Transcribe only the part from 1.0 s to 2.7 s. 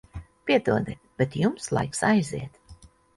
bet jums laiks aiziet.